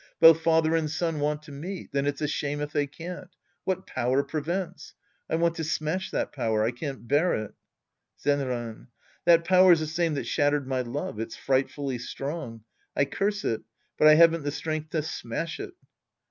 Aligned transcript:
Both 0.19 0.41
father 0.41 0.75
and 0.75 0.89
son 0.89 1.19
want 1.19 1.43
to 1.43 1.51
meet. 1.51 1.91
Then 1.91 2.07
it's 2.07 2.21
a 2.23 2.27
shame 2.27 2.59
if 2.59 2.71
they 2.71 2.87
can't. 2.87 3.27
What 3.65 3.85
power 3.85 4.23
prevents? 4.23 4.95
I 5.29 5.35
want 5.35 5.53
to 5.57 5.63
smash 5.63 6.09
that 6.09 6.31
power. 6.31 6.63
I 6.63 6.71
can't 6.71 7.07
bear 7.07 7.35
it. 7.35 7.53
Zenran. 8.19 8.87
That 9.25 9.45
power's 9.45 9.79
the 9.79 9.85
same 9.85 10.15
that 10.15 10.25
shattered 10.25 10.67
my 10.67 10.81
love. 10.81 11.19
It's 11.19 11.35
frightfully 11.37 11.99
strong. 11.99 12.63
I 12.95 13.05
curse 13.05 13.45
it. 13.45 13.61
But 13.99 14.07
I 14.07 14.15
haven't 14.15 14.41
the 14.41 14.49
strength 14.49 14.89
to 14.89 15.03
smash 15.03 15.59
it. 15.59 15.75